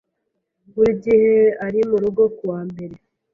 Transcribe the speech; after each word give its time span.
Buri 0.73 0.91
gihe 1.03 1.33
ari 1.65 1.79
murugo 1.89 2.23
kuwa 2.37 2.59
mbere. 2.69 2.95